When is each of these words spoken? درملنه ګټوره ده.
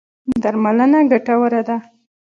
درملنه 0.43 0.99
ګټوره 1.11 1.61
ده. 1.67 1.77